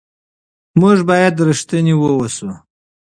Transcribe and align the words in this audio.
موږ 0.79 0.97
باید 1.09 1.43
رښتیني 1.47 1.93
واوسو. 1.97 2.49